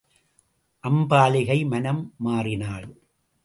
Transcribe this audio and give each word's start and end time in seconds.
அம்பாலிகை 0.83 1.67
மனம் 1.67 2.13
மாறினாள். 2.17 2.87